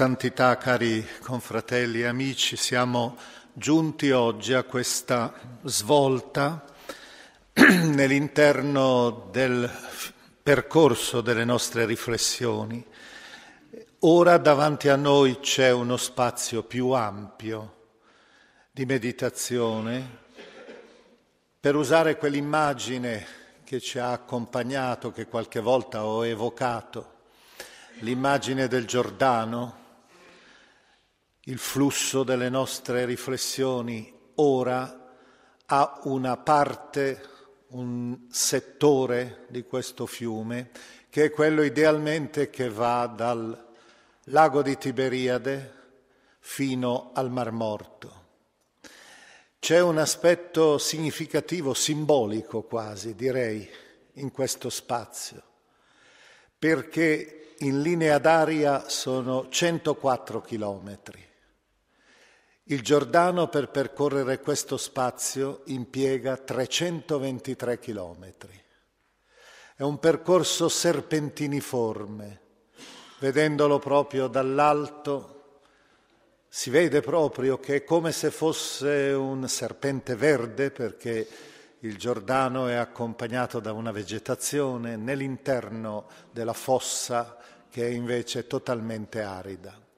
[0.00, 3.18] Santità, cari confratelli e amici, siamo
[3.52, 5.30] giunti oggi a questa
[5.64, 6.64] svolta
[7.52, 9.70] nell'interno del
[10.42, 12.82] percorso delle nostre riflessioni.
[13.98, 17.88] Ora davanti a noi c'è uno spazio più ampio
[18.70, 20.18] di meditazione
[21.60, 23.26] per usare quell'immagine
[23.64, 27.16] che ci ha accompagnato, che qualche volta ho evocato,
[27.98, 29.79] l'immagine del Giordano,
[31.44, 35.14] il flusso delle nostre riflessioni ora
[35.66, 37.22] ha una parte,
[37.68, 40.70] un settore di questo fiume,
[41.08, 43.68] che è quello idealmente che va dal
[44.24, 45.74] lago di Tiberiade
[46.40, 48.18] fino al Mar Morto.
[49.58, 53.68] C'è un aspetto significativo, simbolico quasi, direi,
[54.14, 55.42] in questo spazio,
[56.58, 61.28] perché in linea d'aria sono 104 chilometri.
[62.70, 68.62] Il Giordano per percorrere questo spazio impiega 323 chilometri.
[69.74, 72.40] È un percorso serpentiniforme.
[73.18, 75.62] Vedendolo proprio dall'alto
[76.46, 81.26] si vede proprio che è come se fosse un serpente verde perché
[81.80, 87.36] il Giordano è accompagnato da una vegetazione nell'interno della fossa
[87.68, 89.89] che è invece totalmente arida.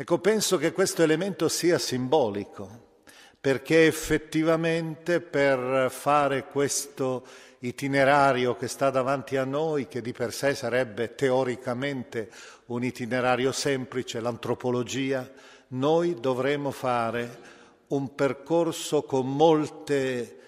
[0.00, 3.00] Ecco, penso che questo elemento sia simbolico,
[3.40, 7.26] perché effettivamente per fare questo
[7.58, 12.30] itinerario che sta davanti a noi, che di per sé sarebbe teoricamente
[12.66, 15.28] un itinerario semplice, l'antropologia,
[15.70, 17.40] noi dovremo fare
[17.88, 20.38] un percorso con molte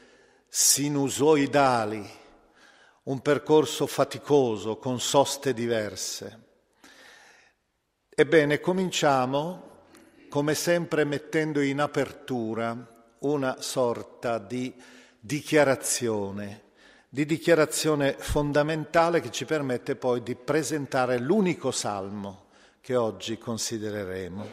[0.47, 2.09] sinusoidali,
[3.03, 6.50] un percorso faticoso, con soste diverse.
[8.21, 9.63] Ebbene, cominciamo
[10.29, 12.77] come sempre mettendo in apertura
[13.21, 14.75] una sorta di
[15.19, 16.65] dichiarazione,
[17.09, 22.49] di dichiarazione fondamentale che ci permette poi di presentare l'unico salmo
[22.83, 24.47] che oggi considereremo.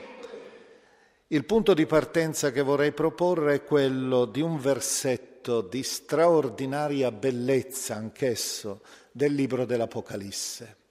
[1.27, 7.95] Il punto di partenza che vorrei proporre è quello di un versetto di straordinaria bellezza
[7.95, 8.79] anch'esso
[9.11, 10.85] del libro dell'Apocalisse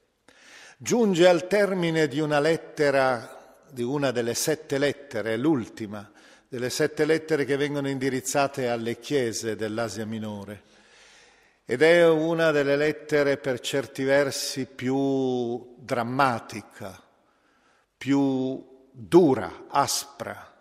[0.77, 6.11] giunge al termine di una lettera, di una delle sette lettere, l'ultima
[6.49, 10.63] delle sette lettere che vengono indirizzate alle chiese dell'Asia Minore.
[11.65, 16.97] Ed è una delle lettere per certi versi più drammatica,
[17.97, 20.53] più dura, aspra,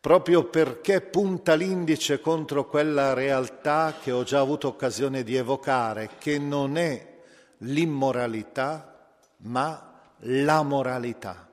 [0.00, 6.38] proprio perché punta l'indice contro quella realtà che ho già avuto occasione di evocare, che
[6.38, 7.18] non è
[7.58, 8.93] l'immoralità,
[9.44, 11.48] ma la moralità,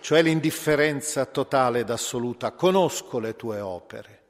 [0.00, 2.52] cioè l'indifferenza totale ed assoluta.
[2.52, 4.20] Conosco le tue opere.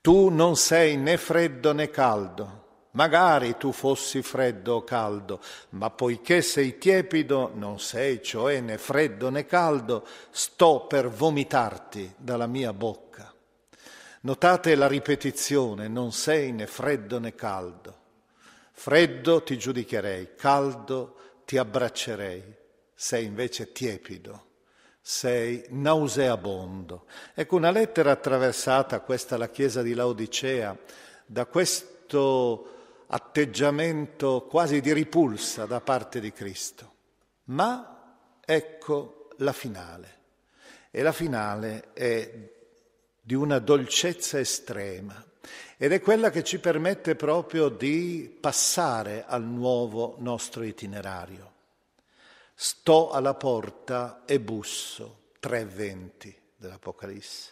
[0.00, 2.60] Tu non sei né freddo né caldo.
[2.94, 5.40] Magari tu fossi freddo o caldo,
[5.70, 12.46] ma poiché sei tiepido, non sei cioè né freddo né caldo, sto per vomitarti dalla
[12.46, 13.32] mia bocca.
[14.22, 17.96] Notate la ripetizione, non sei né freddo né caldo.
[18.72, 21.16] Freddo ti giudicherei, caldo
[21.52, 22.42] ti abbraccerei,
[22.94, 24.46] sei invece tiepido,
[25.02, 27.04] sei nauseabondo.
[27.34, 30.74] Ecco, una lettera attraversata, questa la Chiesa di Laodicea,
[31.26, 36.94] da questo atteggiamento quasi di ripulsa da parte di Cristo.
[37.44, 40.20] Ma ecco la finale.
[40.90, 42.50] E la finale è
[43.20, 45.22] di una dolcezza estrema
[45.76, 51.50] ed è quella che ci permette proprio di passare al nuovo nostro itinerario.
[52.54, 57.50] Sto alla porta e busso, 3.20 dell'Apocalisse.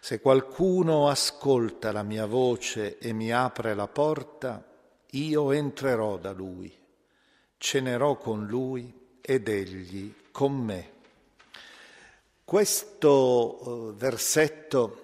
[0.00, 4.64] Se qualcuno ascolta la mia voce e mi apre la porta,
[5.10, 6.76] io entrerò da lui,
[7.58, 10.92] cenerò con lui ed egli con me.
[12.44, 15.03] Questo eh, versetto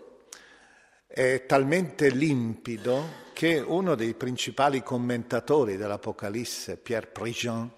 [1.13, 7.73] è talmente limpido che uno dei principali commentatori dell'Apocalisse, Pierre Prigent,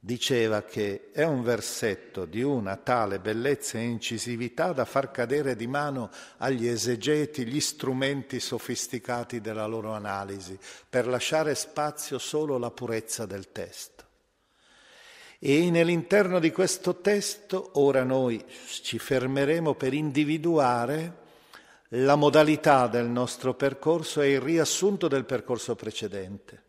[0.00, 5.66] diceva che è un versetto di una tale bellezza e incisività da far cadere di
[5.66, 10.58] mano agli esegeti gli strumenti sofisticati della loro analisi,
[10.88, 14.04] per lasciare spazio solo alla purezza del testo.
[15.38, 18.42] E nell'interno di questo testo ora noi
[18.82, 21.23] ci fermeremo per individuare
[21.96, 26.62] la modalità del nostro percorso e il riassunto del percorso precedente.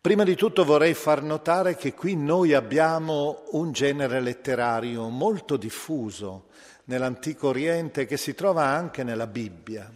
[0.00, 6.46] Prima di tutto vorrei far notare che qui noi abbiamo un genere letterario molto diffuso
[6.84, 9.90] nell'Antico Oriente che si trova anche nella Bibbia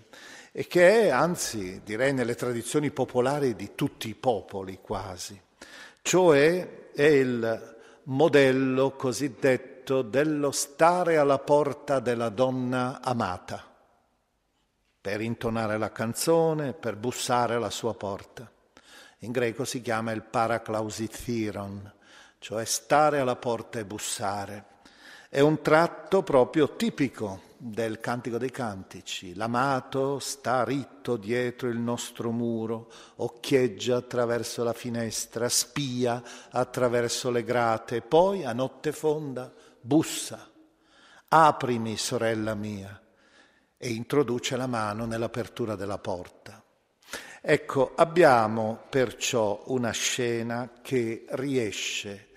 [0.50, 5.40] e che è, anzi direi, nelle tradizioni popolari di tutti i popoli quasi,
[6.02, 13.69] cioè è il modello cosiddetto dello stare alla porta della donna amata,
[15.00, 18.50] per intonare la canzone, per bussare alla sua porta.
[19.20, 21.92] In greco si chiama il paraclausithiron,
[22.38, 24.64] cioè stare alla porta e bussare.
[25.28, 29.34] È un tratto proprio tipico del Cantico dei Cantici.
[29.34, 38.00] L'amato sta ritto dietro il nostro muro, occhieggia attraverso la finestra, spia attraverso le grate,
[38.00, 40.48] poi a notte fonda bussa.
[41.28, 43.00] Aprimi, sorella mia,
[43.82, 46.62] e introduce la mano nell'apertura della porta.
[47.40, 52.28] Ecco, abbiamo perciò una scena che riesce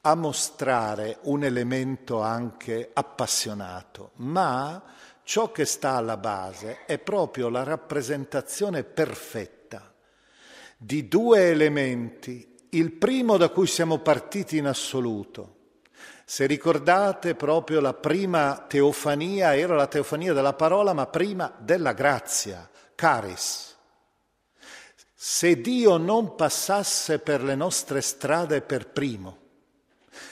[0.00, 4.82] a mostrare un elemento anche appassionato, ma
[5.22, 9.94] ciò che sta alla base è proprio la rappresentazione perfetta
[10.76, 12.56] di due elementi.
[12.70, 15.57] Il primo da cui siamo partiti in assoluto.
[16.30, 22.68] Se ricordate proprio la prima teofania, era la teofania della parola, ma prima della grazia,
[22.94, 23.74] caris.
[25.14, 29.38] Se Dio non passasse per le nostre strade per primo,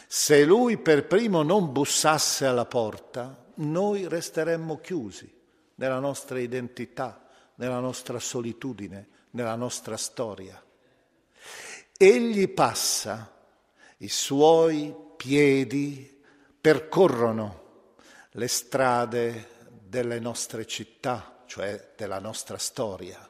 [0.06, 5.34] se lui per primo non bussasse alla porta, noi resteremmo chiusi
[5.76, 10.62] nella nostra identità, nella nostra solitudine, nella nostra storia.
[11.96, 13.32] Egli passa,
[13.96, 16.22] i suoi piedi
[16.60, 17.94] percorrono
[18.32, 19.48] le strade
[19.80, 23.26] delle nostre città, cioè della nostra storia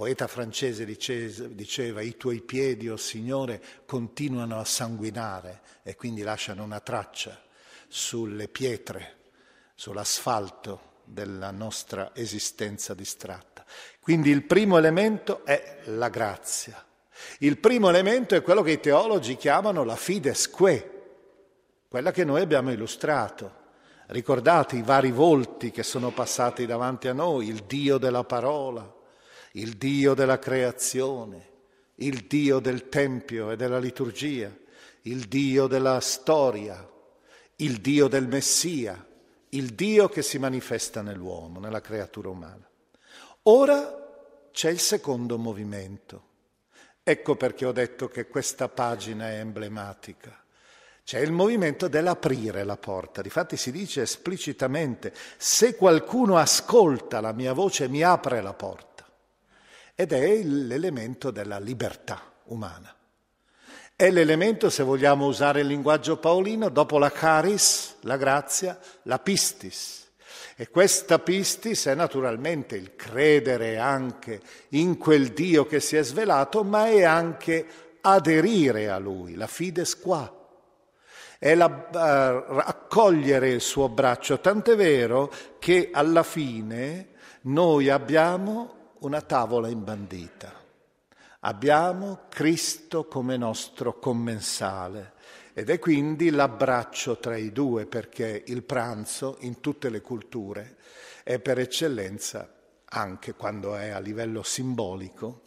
[0.00, 6.62] poeta francese diceva i tuoi piedi, o oh Signore, continuano a sanguinare e quindi lasciano
[6.62, 7.38] una traccia
[7.86, 9.16] sulle pietre,
[9.74, 13.62] sull'asfalto della nostra esistenza distratta.
[14.00, 16.82] Quindi il primo elemento è la grazia.
[17.40, 20.99] Il primo elemento è quello che i teologi chiamano la fides que,
[21.90, 23.58] quella che noi abbiamo illustrato.
[24.06, 28.94] Ricordate i vari volti che sono passati davanti a noi, il Dio della parola,
[29.54, 31.48] il Dio della creazione,
[31.96, 34.56] il Dio del Tempio e della liturgia,
[35.02, 36.88] il Dio della storia,
[37.56, 39.04] il Dio del Messia,
[39.48, 42.70] il Dio che si manifesta nell'uomo, nella creatura umana.
[43.42, 46.28] Ora c'è il secondo movimento.
[47.02, 50.40] Ecco perché ho detto che questa pagina è emblematica.
[51.10, 53.20] C'è il movimento dell'aprire la porta.
[53.20, 59.04] Difatti si dice esplicitamente, se qualcuno ascolta la mia voce mi apre la porta
[59.96, 62.94] ed è l'elemento della libertà umana.
[63.96, 70.12] È l'elemento, se vogliamo usare il linguaggio paolino, dopo la caris, la grazia, la pistis.
[70.54, 76.62] E questa pistis è naturalmente il credere anche in quel Dio che si è svelato,
[76.62, 77.66] ma è anche
[78.02, 80.38] aderire a Lui, la fides qua.
[81.42, 87.12] È la, uh, accogliere il suo braccio, tant'è vero che alla fine
[87.44, 90.52] noi abbiamo una tavola imbandita.
[91.40, 95.14] Abbiamo Cristo come nostro commensale
[95.54, 100.76] ed è quindi l'abbraccio tra i due perché il pranzo in tutte le culture
[101.22, 102.54] è per eccellenza,
[102.84, 105.40] anche quando è a livello simbolico,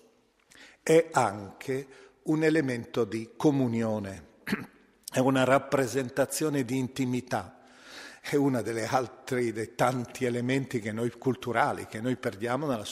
[0.82, 1.88] è anche
[2.24, 4.26] un elemento di comunione,
[5.14, 7.60] è una rappresentazione di intimità
[8.26, 12.86] è uno degli altri, dei tanti elementi che noi, culturali che noi perdiamo nella,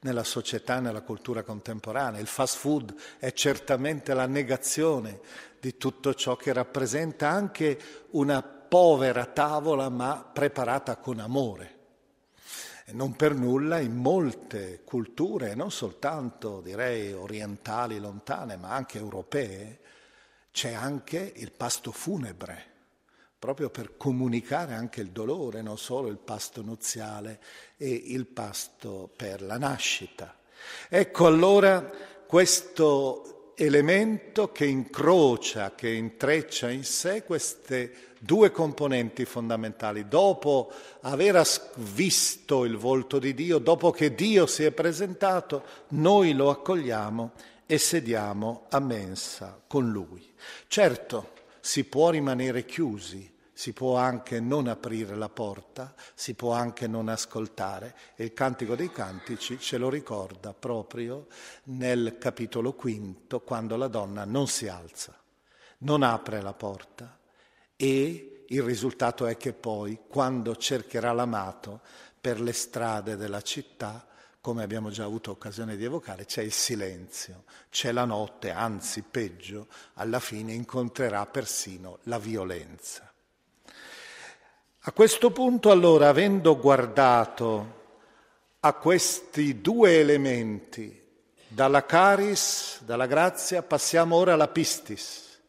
[0.00, 2.20] nella società, nella cultura contemporanea.
[2.20, 5.20] Il fast food è certamente la negazione
[5.60, 7.78] di tutto ciò che rappresenta anche
[8.10, 11.74] una povera tavola ma preparata con amore.
[12.86, 19.78] Non per nulla in molte culture, non soltanto direi orientali lontane, ma anche europee,
[20.56, 22.72] c'è anche il pasto funebre
[23.38, 27.40] proprio per comunicare anche il dolore, non solo il pasto nuziale
[27.76, 30.34] e il pasto per la nascita.
[30.88, 31.90] Ecco allora
[32.26, 40.08] questo elemento che incrocia, che intreccia in sé queste due componenti fondamentali.
[40.08, 40.72] Dopo
[41.02, 41.46] aver
[41.76, 47.32] visto il volto di Dio, dopo che Dio si è presentato, noi lo accogliamo
[47.66, 50.32] e sediamo a mensa con Lui.
[50.68, 56.86] Certo, si può rimanere chiusi, si può anche non aprire la porta, si può anche
[56.86, 61.26] non ascoltare e il Cantico dei Cantici ce lo ricorda proprio
[61.64, 65.18] nel capitolo quinto quando la donna non si alza,
[65.78, 67.18] non apre la porta
[67.74, 71.80] e il risultato è che poi quando cercherà l'amato
[72.20, 74.06] per le strade della città
[74.46, 79.66] come abbiamo già avuto occasione di evocare, c'è il silenzio, c'è la notte, anzi peggio,
[79.94, 83.12] alla fine incontrerà persino la violenza.
[84.78, 87.86] A questo punto allora, avendo guardato
[88.60, 91.04] a questi due elementi,
[91.48, 95.40] dalla caris, dalla grazia, passiamo ora alla pistis.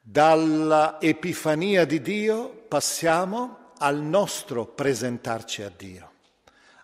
[0.00, 6.09] Dalla epifania di Dio passiamo al nostro presentarci a Dio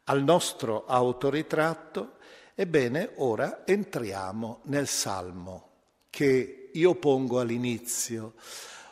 [0.08, 2.16] al nostro autoritratto,
[2.54, 5.70] ebbene ora entriamo nel salmo
[6.10, 8.34] che io pongo all'inizio,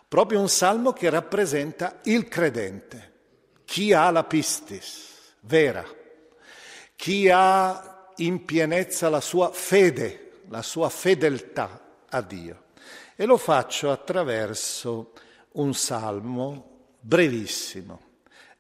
[0.08, 3.12] proprio un salmo che rappresenta il credente,
[3.64, 5.84] chi ha la pistis vera,
[6.96, 12.62] chi ha in pienezza la sua fede, la sua fedeltà a Dio.
[13.16, 15.12] E lo faccio attraverso
[15.52, 18.03] un salmo brevissimo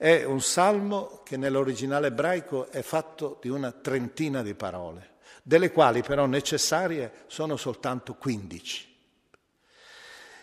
[0.04, 6.02] è un salmo che nell'originale ebraico è fatto di una trentina di parole, delle quali
[6.02, 8.96] però necessarie sono soltanto 15.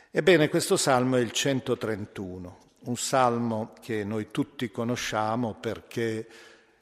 [0.10, 6.28] Ebbene, questo salmo è il 131, un salmo che noi tutti conosciamo perché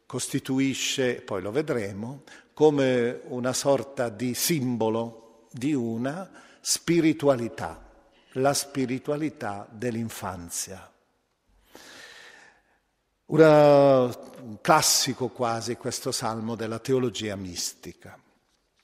[0.06, 6.32] costituisce, poi lo vedremo, come una sorta di simbolo di una
[6.62, 7.90] spiritualità,
[8.36, 10.90] la spiritualità dell'infanzia.
[13.32, 18.18] Un classico quasi questo salmo della teologia mistica.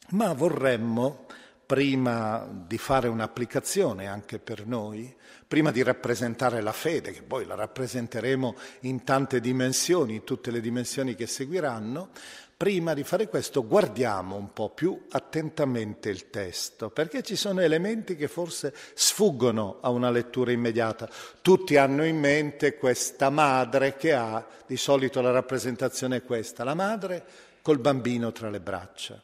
[0.09, 1.25] Ma vorremmo,
[1.65, 5.11] prima di fare un'applicazione anche per noi,
[5.47, 10.61] prima di rappresentare la fede, che poi la rappresenteremo in tante dimensioni, in tutte le
[10.61, 12.09] dimensioni che seguiranno,
[12.57, 18.15] Prima di fare questo guardiamo un po' più attentamente il testo, perché ci sono elementi
[18.15, 21.09] che forse sfuggono a una lettura immediata.
[21.41, 26.75] Tutti hanno in mente questa madre che ha, di solito la rappresentazione è questa, la
[26.75, 27.25] madre
[27.61, 29.21] col bambino tra le braccia.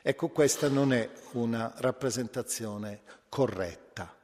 [0.00, 4.16] Ecco, questa non è una rappresentazione corretta.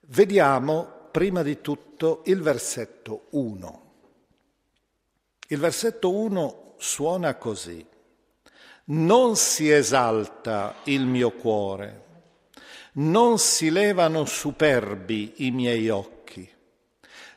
[0.00, 3.92] Vediamo prima di tutto il versetto 1.
[5.46, 7.86] Il versetto 1 suona così.
[8.86, 12.04] Non si esalta il mio cuore,
[12.94, 16.50] non si levano superbi i miei occhi,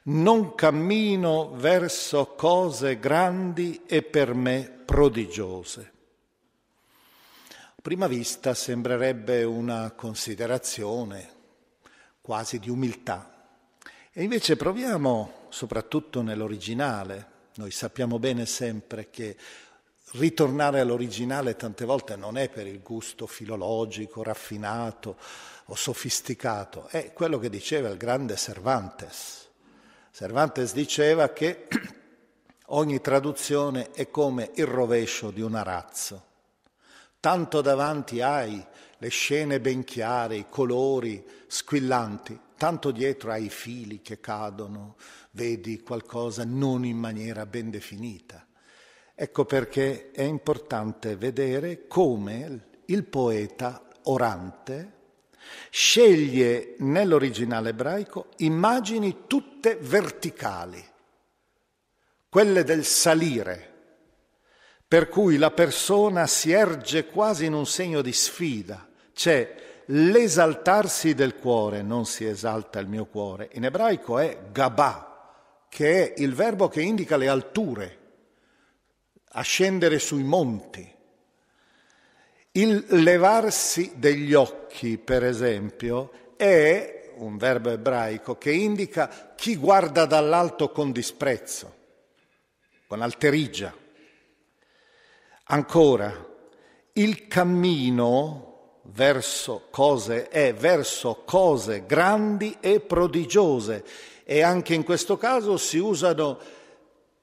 [0.06, 5.94] non cammino verso cose grandi e per me prodigiose.
[7.48, 11.34] A prima vista sembrerebbe una considerazione
[12.20, 13.32] quasi di umiltà.
[14.12, 19.38] E invece proviamo, soprattutto nell'originale, noi sappiamo bene sempre che
[20.14, 25.18] ritornare all'originale tante volte non è per il gusto filologico, raffinato
[25.66, 29.50] o sofisticato, è quello che diceva il grande Cervantes.
[30.12, 31.68] Cervantes diceva che
[32.68, 36.24] ogni traduzione è come il rovescio di un arazzo.
[37.20, 38.64] Tanto davanti hai
[38.98, 44.96] le scene ben chiare, i colori squillanti, tanto dietro hai i fili che cadono,
[45.32, 48.46] vedi qualcosa non in maniera ben definita.
[49.14, 54.94] Ecco perché è importante vedere come il poeta orante
[55.70, 60.84] sceglie nell'originale ebraico immagini tutte verticali,
[62.30, 63.74] quelle del salire,
[64.96, 71.36] per cui la persona si erge quasi in un segno di sfida, c'è l'esaltarsi del
[71.36, 76.70] cuore, non si esalta il mio cuore, in ebraico è gabà, che è il verbo
[76.70, 78.00] che indica le alture,
[79.32, 80.90] ascendere sui monti.
[82.52, 90.72] Il levarsi degli occhi, per esempio, è un verbo ebraico che indica chi guarda dall'alto
[90.72, 91.76] con disprezzo,
[92.88, 93.84] con alterigia.
[95.48, 96.12] Ancora,
[96.94, 103.86] il cammino verso cose è verso cose grandi e prodigiose
[104.24, 106.40] e anche in questo caso si usano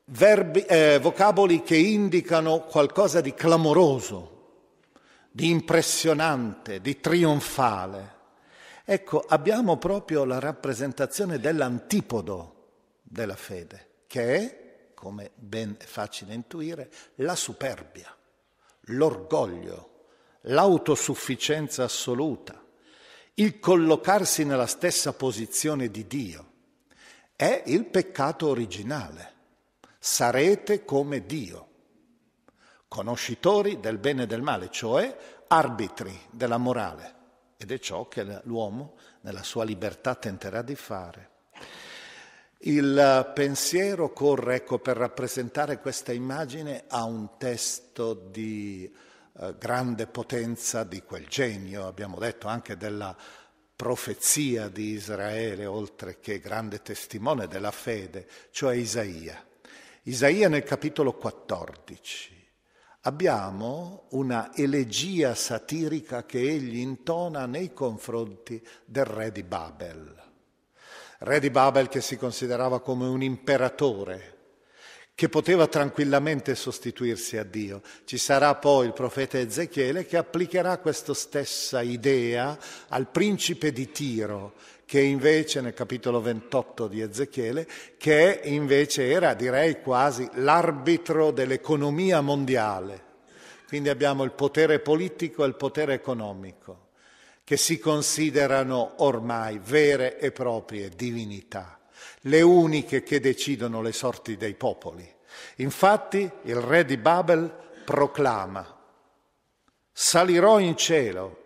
[0.05, 4.31] verbi, eh, vocaboli che indicano qualcosa di clamoroso,
[5.29, 8.21] di impressionante, di trionfale.
[8.85, 12.55] Ecco, abbiamo proprio la rappresentazione dell'antipodo
[13.03, 14.62] della fede, che è,
[15.03, 18.17] come ben è facile intuire, la superbia,
[18.83, 20.05] l'orgoglio,
[20.43, 22.65] l'autosufficienza assoluta,
[23.35, 26.51] il collocarsi nella stessa posizione di Dio.
[27.35, 29.35] È il peccato originale.
[29.99, 31.71] Sarete come Dio
[32.87, 35.17] conoscitori del bene e del male, cioè
[35.49, 37.15] arbitri della morale.
[37.57, 41.32] Ed è ciò che l'uomo nella sua libertà tenterà di fare.
[42.65, 48.89] Il pensiero corre, ecco, per rappresentare questa immagine a un testo di
[49.41, 53.17] eh, grande potenza di quel genio, abbiamo detto anche della
[53.75, 59.45] profezia di Israele, oltre che grande testimone della fede, cioè Isaia.
[60.03, 62.49] Isaia nel capitolo 14
[63.01, 70.31] abbiamo una elegia satirica che egli intona nei confronti del re di Babel.
[71.25, 74.39] Re di Babel che si considerava come un imperatore,
[75.15, 77.81] che poteva tranquillamente sostituirsi a Dio.
[78.05, 82.59] Ci sarà poi il profeta Ezechiele che applicherà questa stessa idea
[82.89, 84.55] al principe di Tiro,
[84.85, 93.11] che invece nel capitolo 28 di Ezechiele, che invece era direi quasi l'arbitro dell'economia mondiale.
[93.69, 96.89] Quindi abbiamo il potere politico e il potere economico,
[97.53, 101.79] che si considerano ormai vere e proprie divinità,
[102.23, 105.07] le uniche che decidono le sorti dei popoli.
[105.57, 108.67] Infatti il re di Babel proclama,
[109.93, 111.41] salirò in cielo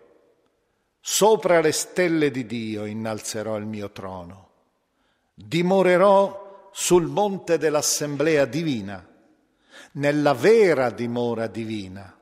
[1.01, 4.49] Sopra le stelle di Dio innalzerò il mio trono.
[5.33, 9.05] Dimorerò sul monte dell'assemblea divina,
[9.91, 12.16] nella vera dimora divina.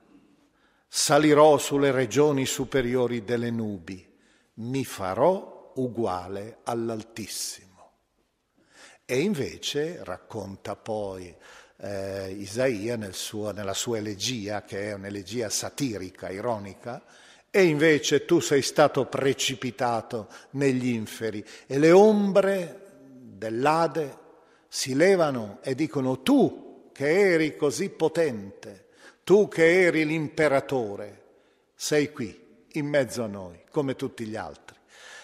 [0.97, 4.07] Salirò sulle regioni superiori delle nubi.
[4.53, 7.91] Mi farò uguale all'Altissimo.
[9.03, 11.35] E invece racconta poi
[11.81, 17.03] eh, Isaia nel suo, nella sua elegia, che è un'elegia satirica, ironica,
[17.51, 22.83] e invece tu sei stato precipitato negli inferi e le ombre
[23.19, 24.17] dell'Ade
[24.69, 28.84] si levano e dicono tu che eri così potente,
[29.25, 31.23] tu che eri l'imperatore,
[31.73, 34.77] sei qui in mezzo a noi come tutti gli altri.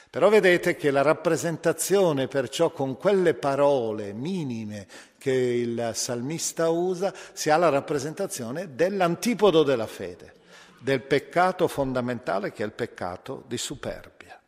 [0.09, 4.87] Però vedete che la rappresentazione perciò con quelle parole minime
[5.17, 10.39] che il salmista usa si ha la rappresentazione dell'antipodo della fede
[10.79, 14.41] del peccato fondamentale che è il peccato di superbia.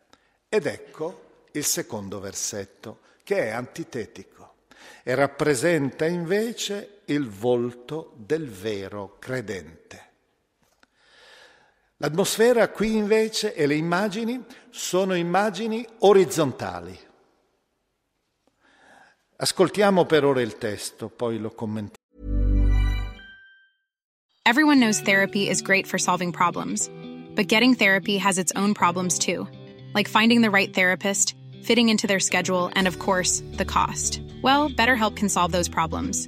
[0.49, 4.55] Ed ecco il secondo versetto, che è antitetico
[5.03, 10.11] e rappresenta invece il volto del vero credente.
[11.97, 16.99] L'atmosfera qui invece e le immagini sono immagini orizzontali.
[19.35, 22.01] Ascoltiamo per ora il testo, poi lo commentiamo.
[24.45, 26.89] Everyone knows therapy is great for solving problems,
[27.33, 29.47] but getting therapy has its own problems too,
[29.93, 34.21] like finding the right therapist, fitting into their schedule, and of course, the cost.
[34.41, 36.27] Well, BetterHelp can solve those problems.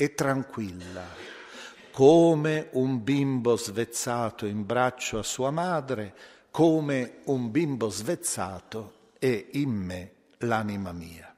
[0.00, 1.02] e tranquilla,
[1.90, 6.14] come un bimbo svezzato in braccio a sua madre,
[6.52, 11.34] come un bimbo svezzato è in me l'anima mia.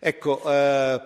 [0.00, 1.00] Ecco, eh,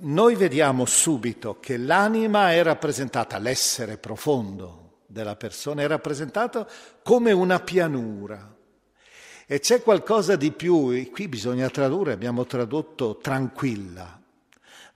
[0.00, 6.68] noi vediamo subito che l'anima è rappresentata, l'essere profondo della persona è rappresentato
[7.02, 8.54] come una pianura.
[9.46, 14.20] E c'è qualcosa di più, qui bisogna tradurre, abbiamo tradotto tranquilla,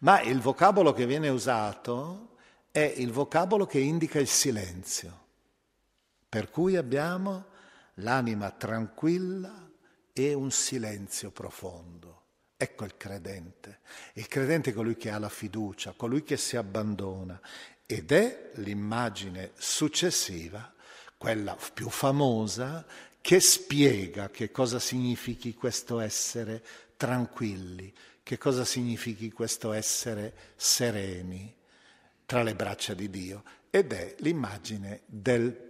[0.00, 2.36] ma il vocabolo che viene usato
[2.70, 5.18] è il vocabolo che indica il silenzio.
[6.28, 7.46] Per cui abbiamo
[7.94, 9.68] l'anima tranquilla
[10.12, 12.22] e un silenzio profondo.
[12.56, 13.80] Ecco il credente.
[14.14, 17.40] Il credente è colui che ha la fiducia, colui che si abbandona
[17.86, 20.72] ed è l'immagine successiva,
[21.16, 22.86] quella più famosa,
[23.20, 26.62] che spiega che cosa significhi questo essere
[26.96, 31.54] tranquilli, che cosa significhi questo essere sereni
[32.26, 33.42] tra le braccia di Dio.
[33.70, 35.68] Ed è l'immagine del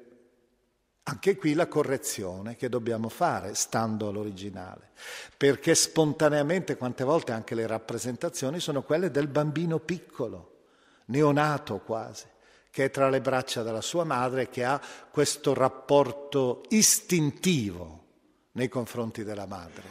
[1.03, 4.91] anche qui la correzione che dobbiamo fare, stando all'originale,
[5.37, 10.59] perché spontaneamente quante volte anche le rappresentazioni sono quelle del bambino piccolo,
[11.07, 12.27] neonato quasi,
[12.71, 14.81] che è tra le braccia della sua madre che ha
[15.11, 18.05] questo rapporto istintivo
[18.53, 19.83] nei confronti della madre,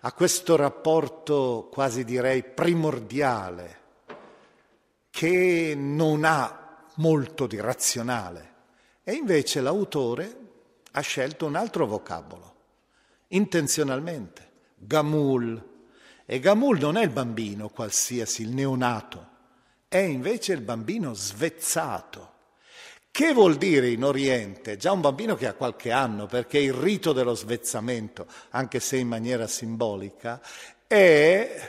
[0.00, 3.80] ha questo rapporto quasi direi primordiale,
[5.10, 8.50] che non ha molto di razionale.
[9.04, 10.36] E invece l'autore
[10.92, 12.54] ha scelto un altro vocabolo,
[13.28, 15.70] intenzionalmente, gamul.
[16.24, 19.28] E gamul non è il bambino qualsiasi, il neonato,
[19.92, 22.30] è invece il bambino svezzato.
[23.10, 24.78] Che vuol dire in Oriente?
[24.78, 29.06] Già un bambino che ha qualche anno, perché il rito dello svezzamento, anche se in
[29.06, 30.40] maniera simbolica,
[30.86, 31.68] è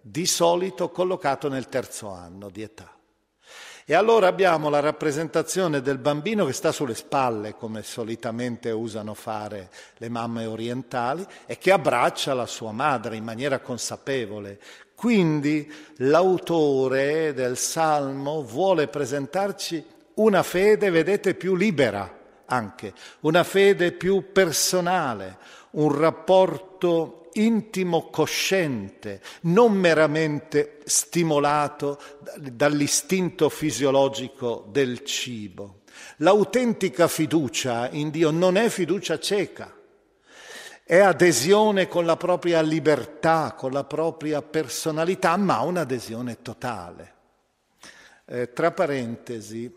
[0.00, 2.90] di solito collocato nel terzo anno di età.
[3.84, 9.68] E allora abbiamo la rappresentazione del bambino che sta sulle spalle, come solitamente usano fare
[9.98, 14.58] le mamme orientali, e che abbraccia la sua madre in maniera consapevole.
[14.98, 19.84] Quindi l'autore del Salmo vuole presentarci
[20.14, 25.38] una fede, vedete, più libera anche, una fede più personale,
[25.70, 32.00] un rapporto intimo cosciente, non meramente stimolato
[32.36, 35.82] dall'istinto fisiologico del cibo.
[36.16, 39.77] L'autentica fiducia in Dio non è fiducia cieca,
[40.88, 47.14] è adesione con la propria libertà, con la propria personalità, ma un'adesione totale.
[48.24, 49.70] Eh, tra parentesi,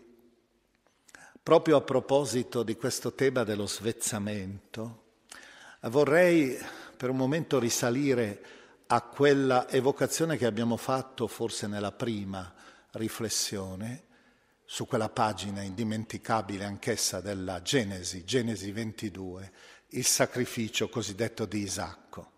[1.42, 5.02] proprio a proposito di questo tema dello svezzamento,
[5.82, 6.58] vorrei
[6.96, 8.42] per un momento risalire
[8.86, 12.50] a quella evocazione che abbiamo fatto forse nella prima
[12.92, 14.04] riflessione,
[14.64, 19.52] su quella pagina indimenticabile anch'essa della Genesi, Genesi 22,
[19.94, 22.30] il sacrificio cosiddetto di Isacco.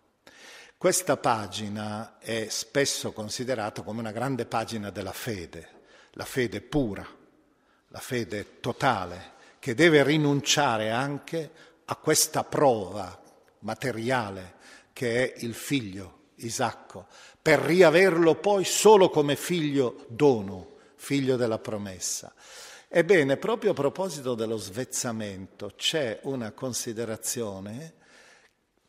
[0.77, 7.07] Questa pagina è spesso considerata come una grande pagina della fede, la fede pura,
[7.88, 11.51] la fede totale, che deve rinunciare anche
[11.87, 13.19] a questa prova
[13.61, 14.55] materiale
[14.93, 17.07] che è il figlio Isacco,
[17.40, 22.33] per riaverlo poi solo come figlio dono, figlio della promessa.
[22.96, 27.92] Ebbene, proprio a proposito dello svezzamento c'è una considerazione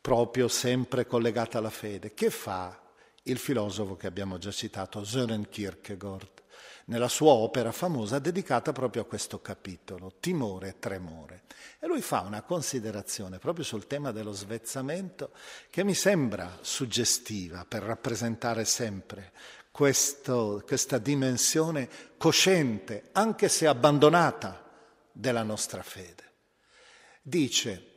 [0.00, 2.14] proprio sempre collegata alla fede.
[2.14, 2.80] Che fa
[3.24, 6.44] il filosofo che abbiamo già citato, Søren Kierkegaard,
[6.84, 11.42] nella sua opera famosa dedicata proprio a questo capitolo, Timore e Tremore.
[11.80, 15.32] E lui fa una considerazione proprio sul tema dello svezzamento
[15.68, 19.32] che mi sembra suggestiva per rappresentare sempre
[19.76, 21.86] questo, questa dimensione
[22.16, 24.64] cosciente, anche se abbandonata,
[25.12, 26.32] della nostra fede.
[27.20, 27.96] Dice,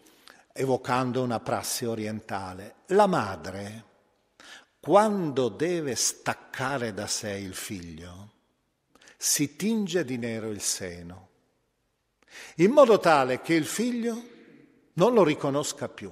[0.52, 3.86] evocando una prassi orientale, la madre,
[4.82, 8.32] quando deve staccare da sé il figlio,
[9.15, 11.30] si tinge di nero il seno,
[12.56, 14.22] in modo tale che il figlio
[14.96, 16.12] non lo riconosca più.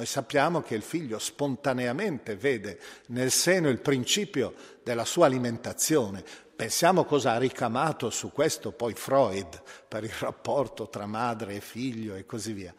[0.00, 6.24] Noi sappiamo che il figlio spontaneamente vede nel seno il principio della sua alimentazione.
[6.56, 12.14] Pensiamo cosa ha ricamato su questo poi Freud per il rapporto tra madre e figlio
[12.14, 12.74] e così via.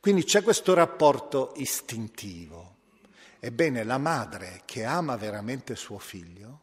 [0.00, 2.76] Quindi c'è questo rapporto istintivo.
[3.38, 6.60] Ebbene, la madre che ama veramente suo figlio,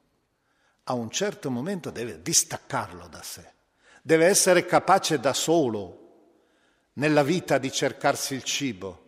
[0.85, 3.47] a un certo momento deve distaccarlo da sé,
[4.01, 5.97] deve essere capace da solo
[6.93, 9.03] nella vita di cercarsi il cibo,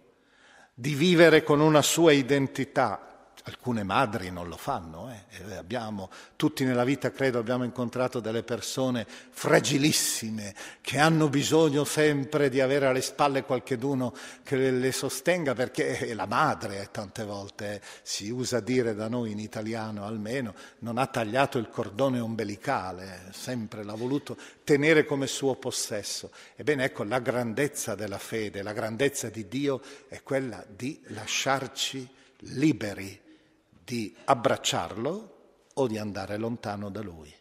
[0.74, 3.11] di vivere con una sua identità,
[3.44, 5.56] Alcune madri non lo fanno, eh.
[5.56, 12.62] abbiamo, tutti nella vita credo abbiamo incontrato delle persone fragilissime che hanno bisogno sempre di
[12.62, 18.30] avere alle spalle qualcheduno che le, sostenga perché è la madre tante volte, eh, si
[18.30, 23.96] usa dire da noi in italiano almeno, non ha tagliato il cordone ombelicale, sempre l'ha
[23.96, 26.30] voluto tenere come suo possesso.
[26.56, 32.08] Ebbene ecco la grandezza della fede, la grandezza di Dio è quella di lasciarci
[32.42, 33.30] liberi
[33.92, 35.36] di abbracciarlo
[35.74, 37.36] o di andare lontano da lui.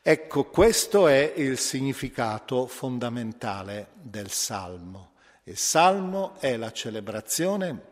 [0.00, 5.14] Ecco, questo è il significato fondamentale del Salmo.
[5.42, 7.88] Il Salmo è la celebrazione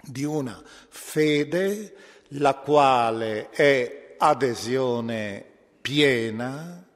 [0.00, 1.96] di una fede
[2.34, 5.44] la quale è adesione
[5.80, 6.86] piena,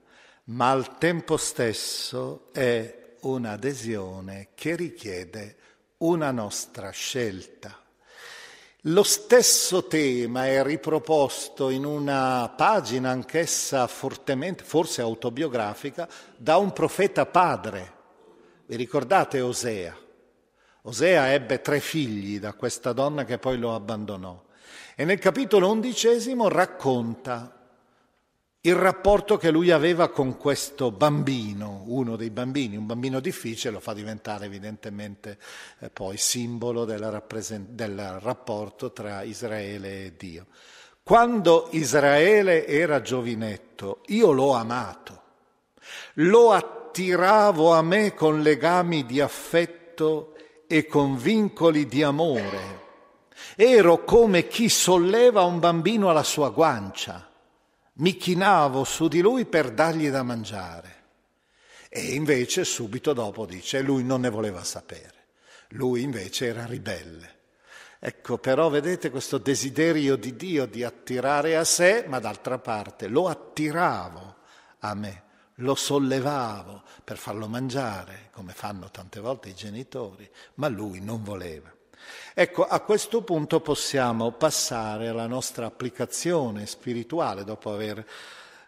[0.45, 5.57] ma al tempo stesso è un'adesione che richiede
[5.99, 7.84] una nostra scelta.
[8.89, 17.25] Lo stesso tema è riproposto in una pagina anch'essa fortemente, forse autobiografica, da un profeta
[17.25, 17.93] padre.
[18.67, 19.97] Vi ricordate Osea?
[20.83, 24.39] Osea ebbe tre figli da questa donna che poi lo abbandonò.
[24.95, 27.64] E nel capitolo undicesimo racconta
[28.67, 33.81] il rapporto che lui aveva con questo bambino, uno dei bambini, un bambino difficile, lo
[33.81, 35.39] fa diventare evidentemente
[35.81, 40.47] eh, poi simbolo rappresent- del rapporto tra Israele e Dio.
[41.03, 45.23] Quando Israele era giovinetto, io l'ho amato,
[46.15, 52.81] lo attiravo a me con legami di affetto e con vincoli di amore.
[53.57, 57.29] Ero come chi solleva un bambino alla sua guancia
[57.95, 61.03] mi chinavo su di lui per dargli da mangiare.
[61.89, 65.27] E invece subito dopo dice, lui non ne voleva sapere,
[65.71, 67.33] lui invece era ribelle.
[68.01, 73.29] Ecco, però vedete questo desiderio di Dio di attirare a sé, ma d'altra parte lo
[73.29, 74.37] attiravo
[74.81, 75.23] a me,
[75.57, 81.73] lo sollevavo per farlo mangiare, come fanno tante volte i genitori, ma lui non voleva.
[82.35, 88.05] Ecco, a questo punto possiamo passare alla nostra applicazione spirituale, dopo aver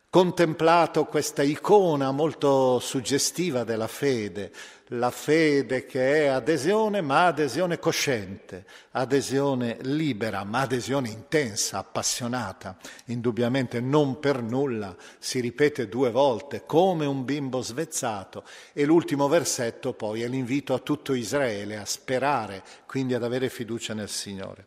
[0.08, 4.50] contemplato questa icona molto suggestiva della fede,
[4.90, 13.80] la fede che è adesione, ma adesione cosciente, adesione libera, ma adesione intensa, appassionata, indubbiamente
[13.80, 20.22] non per nulla, si ripete due volte, come un bimbo svezzato, e l'ultimo versetto poi
[20.22, 24.66] è l'invito a tutto Israele a sperare, quindi ad avere fiducia nel Signore.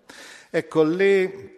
[0.50, 1.54] Ecco, le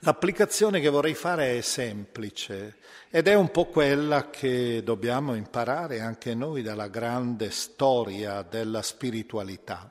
[0.00, 2.76] L'applicazione che vorrei fare è semplice
[3.16, 9.90] ed è un po' quella che dobbiamo imparare anche noi dalla grande storia della spiritualità.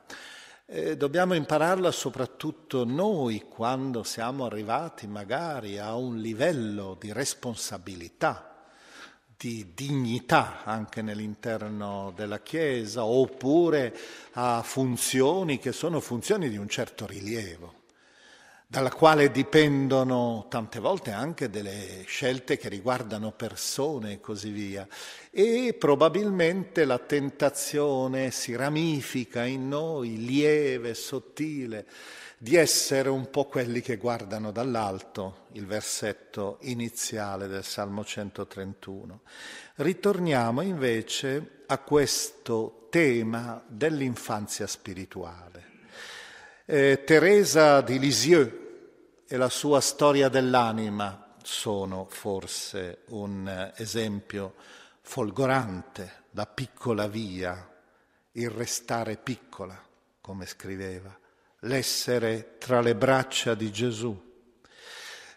[0.67, 8.63] Eh, dobbiamo impararla soprattutto noi quando siamo arrivati magari a un livello di responsabilità,
[9.35, 13.97] di dignità anche nell'interno della Chiesa, oppure
[14.33, 17.84] a funzioni che sono funzioni di un certo rilievo
[18.75, 24.85] dalla quale dipendono tante volte anche delle scelte che riguardano persone e così via.
[25.31, 31.85] E probabilmente la tentazione si ramifica in noi, lieve, sottile,
[32.37, 39.21] di essere un po' quelli che guardano dall'alto, il versetto iniziale del Salmo 131.
[39.75, 45.63] Ritorniamo invece a questo tema dell'infanzia spirituale.
[46.65, 48.63] Eh, Teresa di Lisieux
[49.27, 54.55] e la sua storia dell'anima sono forse un esempio
[55.01, 57.69] folgorante, la piccola via,
[58.33, 59.79] il restare piccola,
[60.21, 61.17] come scriveva,
[61.59, 64.34] l'essere tra le braccia di Gesù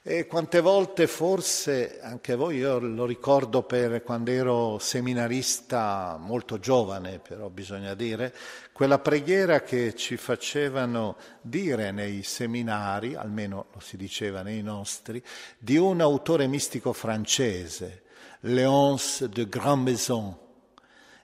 [0.02, 7.18] e quante volte forse, anche voi, io lo ricordo per quando ero seminarista molto giovane,
[7.18, 8.32] però bisogna dire,
[8.72, 15.22] quella preghiera che ci facevano dire nei seminari, almeno lo si diceva nei nostri,
[15.58, 18.04] di un autore mistico francese,
[18.40, 20.36] Léonce de Grand Maison.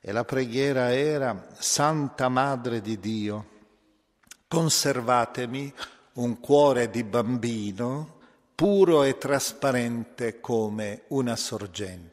[0.00, 3.48] E la preghiera era, Santa Madre di Dio,
[4.48, 5.72] conservatemi
[6.14, 8.14] un cuore di bambino
[8.54, 12.12] puro e trasparente come una sorgente.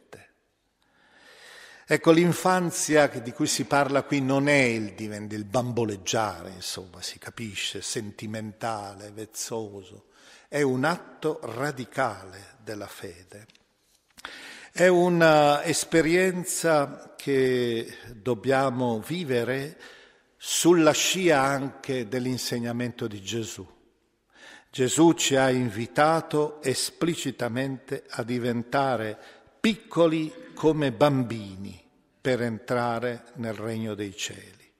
[1.85, 7.81] Ecco, l'infanzia di cui si parla qui non è il, il bamboleggiare, insomma, si capisce,
[7.81, 10.05] sentimentale, vezzoso,
[10.47, 13.45] è un atto radicale della fede.
[14.71, 19.77] È un'esperienza che dobbiamo vivere
[20.37, 23.67] sulla scia anche dell'insegnamento di Gesù.
[24.71, 29.19] Gesù ci ha invitato esplicitamente a diventare
[29.59, 31.77] piccoli come bambini
[32.21, 34.71] per entrare nel regno dei cieli.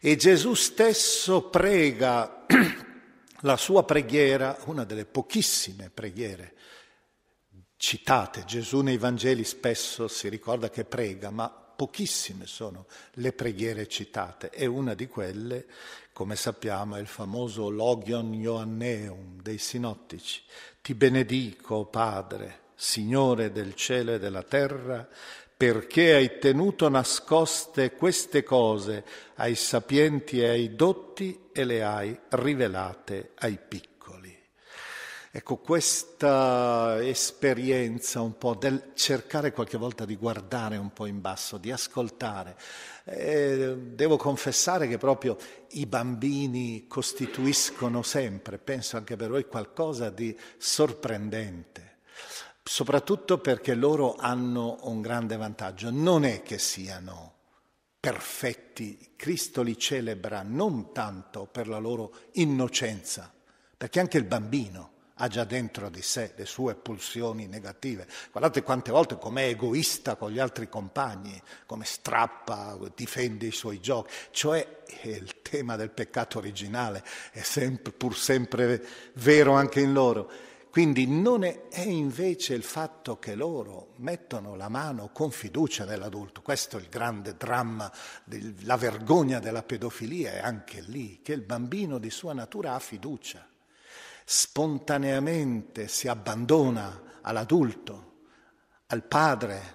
[0.00, 2.46] E Gesù stesso prega
[3.42, 6.54] la sua preghiera, una delle pochissime preghiere
[7.76, 8.44] citate.
[8.44, 14.66] Gesù nei Vangeli spesso si ricorda che prega, ma pochissime sono le preghiere citate e
[14.66, 15.66] una di quelle,
[16.16, 20.40] come sappiamo, è il famoso Logion Ioanneum dei sinottici.
[20.80, 25.06] Ti benedico, Padre, Signore del cielo e della terra,
[25.54, 33.32] perché hai tenuto nascoste queste cose ai sapienti e ai dotti e le hai rivelate
[33.40, 33.95] ai piccoli.
[35.36, 41.58] Ecco, questa esperienza un po' del cercare qualche volta di guardare un po' in basso,
[41.58, 42.56] di ascoltare.
[43.04, 45.36] Eh, devo confessare che proprio
[45.72, 51.98] i bambini costituiscono sempre, penso anche per voi, qualcosa di sorprendente
[52.62, 57.34] soprattutto perché loro hanno un grande vantaggio, non è che siano
[58.00, 63.30] perfetti, Cristo li celebra non tanto per la loro innocenza,
[63.76, 68.06] perché anche il bambino ha già dentro di sé le sue pulsioni negative.
[68.30, 74.12] Guardate quante volte com'è egoista con gli altri compagni, come strappa, difende i suoi giochi.
[74.30, 80.30] Cioè il tema del peccato originale è sempre, pur sempre vero anche in loro.
[80.76, 86.42] Quindi non è, è, invece il fatto che loro mettono la mano con fiducia nell'adulto,
[86.42, 87.90] questo è il grande dramma,
[88.64, 93.48] la vergogna della pedofilia è anche lì, che il bambino di sua natura ha fiducia,
[94.28, 98.14] spontaneamente si abbandona all'adulto,
[98.86, 99.74] al padre,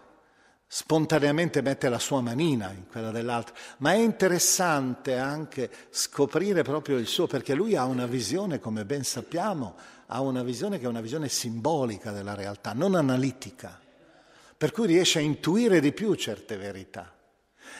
[0.67, 7.07] spontaneamente mette la sua manina in quella dell'altro, ma è interessante anche scoprire proprio il
[7.07, 9.75] suo, perché lui ha una visione, come ben sappiamo,
[10.07, 13.79] ha una visione che è una visione simbolica della realtà, non analitica,
[14.57, 17.09] per cui riesce a intuire di più certe verità.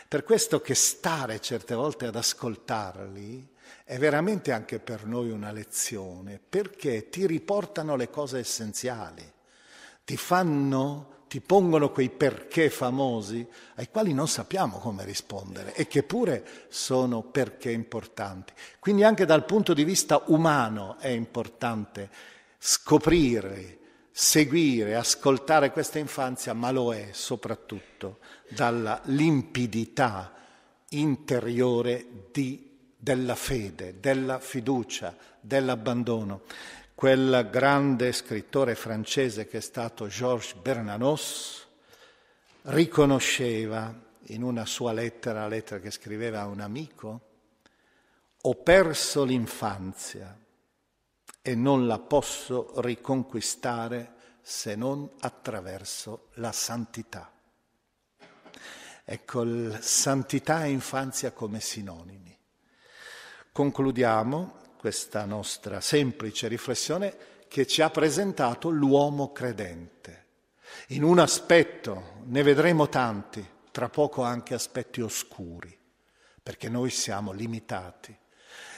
[0.07, 3.49] Per questo che stare certe volte ad ascoltarli
[3.83, 9.23] è veramente anche per noi una lezione, perché ti riportano le cose essenziali,
[10.03, 16.03] ti fanno ti pongono quei perché famosi ai quali non sappiamo come rispondere e che
[16.03, 18.51] pure sono perché importanti.
[18.79, 22.09] Quindi anche dal punto di vista umano è importante
[22.57, 23.77] scoprire,
[24.11, 30.33] seguire, ascoltare questa infanzia, ma lo è soprattutto dalla limpidità
[30.89, 32.70] interiore di,
[33.03, 36.43] della fede, della fiducia, dell'abbandono
[36.93, 41.65] quel grande scrittore francese che è stato Georges Bernanos,
[42.65, 43.91] riconosceva
[44.25, 47.21] in una sua lettera, la lettera che scriveva a un amico,
[48.39, 50.37] ho perso l'infanzia
[51.41, 57.31] e non la posso riconquistare se non attraverso la santità.
[59.03, 62.20] Ecco, santità e infanzia come sinonimi.
[63.53, 67.13] Concludiamo questa nostra semplice riflessione
[67.49, 70.25] che ci ha presentato l'uomo credente.
[70.89, 75.77] In un aspetto, ne vedremo tanti, tra poco anche aspetti oscuri,
[76.41, 78.17] perché noi siamo limitati.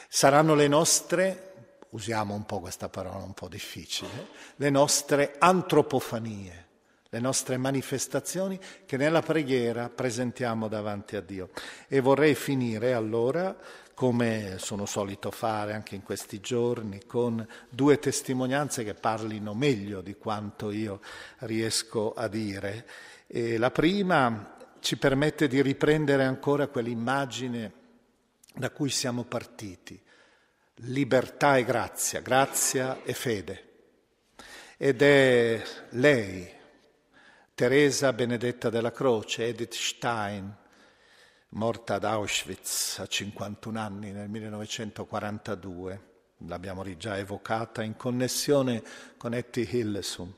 [0.08, 1.52] Saranno le nostre,
[1.90, 6.66] usiamo un po' questa parola un po' difficile, le nostre antropofanie,
[7.10, 11.50] le nostre manifestazioni che nella preghiera presentiamo davanti a Dio.
[11.86, 13.56] E vorrei finire allora
[13.94, 20.16] come sono solito fare anche in questi giorni, con due testimonianze che parlino meglio di
[20.16, 21.00] quanto io
[21.38, 22.86] riesco a dire.
[23.26, 27.72] E la prima ci permette di riprendere ancora quell'immagine
[28.54, 30.00] da cui siamo partiti,
[30.76, 33.68] libertà e grazia, grazia e fede.
[34.76, 36.50] Ed è lei,
[37.54, 40.54] Teresa Benedetta della Croce, Edith Stein,
[41.54, 46.12] morta ad Auschwitz a 51 anni nel 1942,
[46.46, 48.82] l'abbiamo già evocata in connessione
[49.16, 50.32] con Etty Hillesum.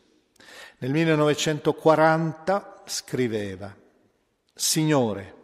[0.79, 3.75] Nel 1940 scriveva,
[4.53, 5.35] Signore,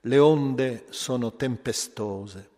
[0.00, 2.50] le onde sono tempestose,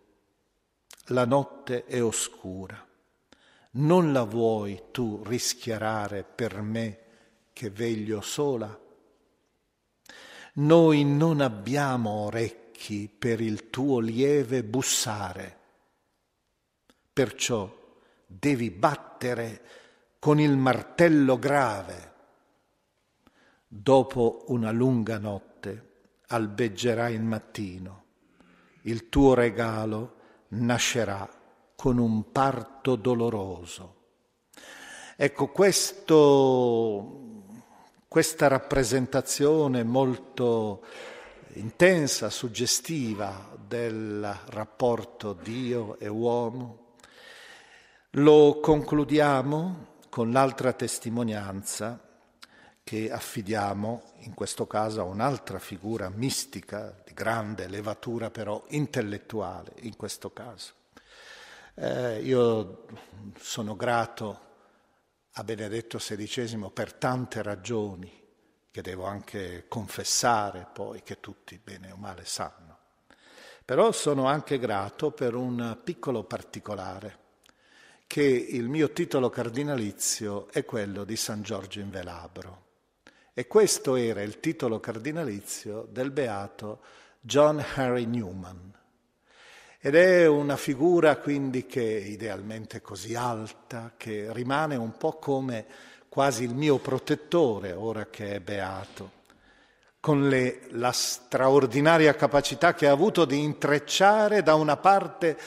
[1.07, 2.85] la notte è oscura,
[3.73, 7.01] non la vuoi tu rischiarare per me
[7.53, 8.86] che veglio sola?
[10.59, 15.59] Noi non abbiamo orecchi per il tuo lieve bussare,
[17.13, 17.71] perciò
[18.27, 19.63] devi battere
[20.19, 22.13] con il martello grave.
[23.69, 28.05] Dopo una lunga notte albeggerà il mattino,
[28.83, 30.15] il tuo regalo
[30.49, 31.29] nascerà
[31.77, 33.95] con un parto doloroso.
[35.17, 37.26] Ecco, questo,
[38.09, 40.85] questa rappresentazione molto
[41.55, 46.95] intensa, suggestiva del rapporto Dio e uomo,
[48.11, 52.01] lo concludiamo con l'altra testimonianza
[52.83, 59.97] che affidiamo in questo caso a un'altra figura mistica di grande levatura però intellettuale in
[59.97, 60.73] questo caso.
[61.75, 62.87] Eh, io
[63.39, 64.46] sono grato
[65.39, 68.25] a Benedetto XVI per tante ragioni
[68.71, 72.79] che devo anche confessare poi che tutti bene o male sanno.
[73.65, 77.25] Però sono anche grato per un piccolo particolare
[78.07, 82.65] che il mio titolo cardinalizio è quello di San Giorgio in Velabro.
[83.35, 86.81] E questo era il titolo cardinalizio del beato
[87.21, 88.73] John Henry Newman.
[89.87, 95.65] Ed è una figura quindi che idealmente così alta, che rimane un po' come
[96.09, 99.13] quasi il mio protettore ora che è beato,
[100.01, 105.39] con le, la straordinaria capacità che ha avuto di intrecciare da una parte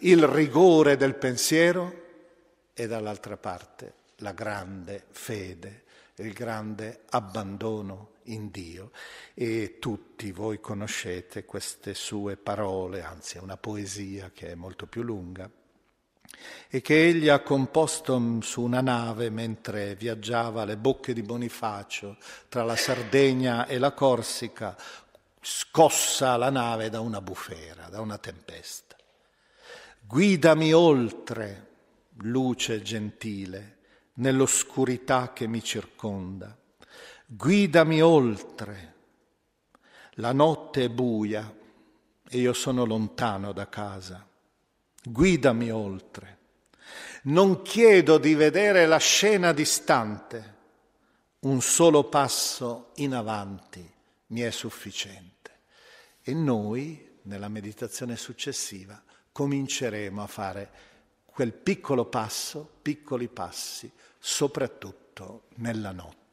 [0.00, 2.02] il rigore del pensiero
[2.74, 5.84] e dall'altra parte la grande fede,
[6.16, 8.90] il grande abbandono in Dio.
[9.34, 15.02] E tutti voi conoscete queste sue parole, anzi è una poesia che è molto più
[15.02, 15.50] lunga,
[16.68, 22.16] e che egli ha composto su una nave mentre viaggiava alle bocche di Bonifacio
[22.48, 24.76] tra la Sardegna e la Corsica,
[25.40, 28.96] scossa la nave da una bufera, da una tempesta.
[30.00, 31.66] Guidami oltre
[32.18, 33.75] luce gentile,
[34.16, 36.56] nell'oscurità che mi circonda.
[37.26, 38.94] Guidami oltre.
[40.18, 41.54] La notte è buia
[42.28, 44.26] e io sono lontano da casa.
[45.02, 46.38] Guidami oltre.
[47.24, 50.54] Non chiedo di vedere la scena distante.
[51.40, 53.88] Un solo passo in avanti
[54.28, 55.34] mi è sufficiente.
[56.22, 59.00] E noi, nella meditazione successiva,
[59.30, 60.70] cominceremo a fare
[61.24, 63.92] quel piccolo passo, piccoli passi,
[64.26, 66.25] soprattutto nella notte.